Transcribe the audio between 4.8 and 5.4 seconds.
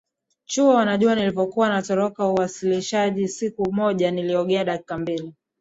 mbili